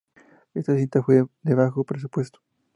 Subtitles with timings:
[0.55, 2.39] Esta cinta fue de bajo presupuesto.